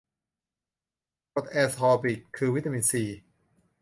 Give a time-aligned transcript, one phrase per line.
[1.33, 3.03] กรดแอสคอบิก คือวิตามินซี